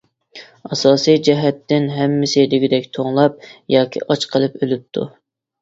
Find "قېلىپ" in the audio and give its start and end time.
4.33-4.57